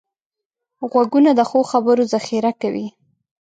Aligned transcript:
غوږونه 0.91 1.31
د 1.35 1.39
ښو 1.49 1.59
خبرو 1.71 2.03
ذخیره 2.13 2.51
کوي 2.61 2.87